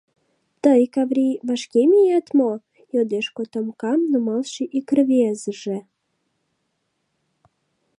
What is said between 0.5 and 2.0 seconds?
—Тый, Каврий, вашке